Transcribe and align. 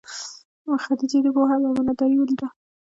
خدیجې 0.83 1.17
دده 1.21 1.31
پوهه 1.35 1.55
او 1.67 1.71
امانت 1.71 1.97
داري 1.99 2.15
ولیده. 2.17 2.47